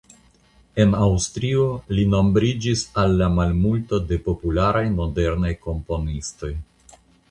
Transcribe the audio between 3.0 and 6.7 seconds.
al la malmulto de popularaj modernaj komponistoj.